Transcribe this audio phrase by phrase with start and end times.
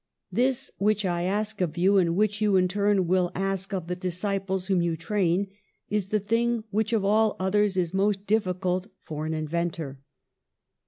[0.31, 3.95] This which I ask of you, and which you in turn will ask of the
[3.95, 5.49] disciples whom you train,
[5.89, 9.99] is the thing which of all others is most difficult for an in ventor.